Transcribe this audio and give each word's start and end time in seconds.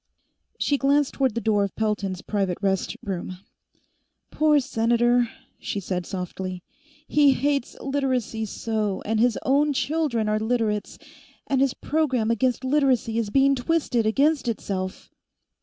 She 0.57 0.79
glanced 0.79 1.13
toward 1.13 1.35
the 1.35 1.41
door 1.41 1.63
of 1.63 1.75
Pelton's 1.75 2.23
private 2.23 2.57
rest 2.59 2.97
room. 3.03 3.37
"Poor 4.31 4.59
Senator!" 4.59 5.29
she 5.59 5.79
said 5.79 6.07
softly. 6.07 6.63
"He 7.07 7.33
hates 7.33 7.77
Literacy 7.79 8.45
so, 8.45 9.03
and 9.05 9.19
his 9.19 9.37
own 9.43 9.73
children 9.73 10.27
are 10.27 10.39
Literates, 10.39 10.97
and 11.45 11.61
his 11.61 11.75
program 11.75 12.31
against 12.31 12.63
Literacy 12.63 13.19
is 13.19 13.29
being 13.29 13.53
twisted 13.53 14.07
against 14.07 14.47
itself!" 14.47 15.11